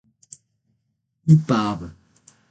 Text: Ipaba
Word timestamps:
Ipaba 1.33 1.87